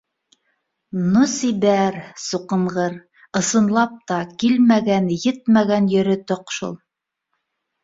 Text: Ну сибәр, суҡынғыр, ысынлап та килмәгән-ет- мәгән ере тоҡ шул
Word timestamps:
Ну 1.11 1.25
сибәр, 1.33 1.99
суҡынғыр, 2.27 2.97
ысынлап 3.41 3.95
та 4.13 4.19
килмәгән-ет- 4.45 5.55
мәгән 5.59 5.93
ере 6.01 6.19
тоҡ 6.33 6.59
шул 6.59 6.77